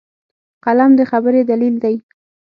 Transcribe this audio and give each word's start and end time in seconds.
قلم 0.65 0.91
د 0.99 1.01
خبرې 1.11 1.41
دلیل 1.51 1.75
دی 1.83 1.95